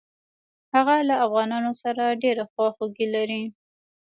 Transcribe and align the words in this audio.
هغه 0.73 0.95
له 1.09 1.15
افغانانو 1.25 1.71
سره 1.83 2.19
ډېره 2.23 2.43
خواخوږي 2.51 3.07
لري. 3.15 3.43